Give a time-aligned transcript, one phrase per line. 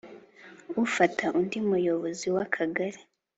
[0.83, 3.01] ufate undi muyobozi wa kagari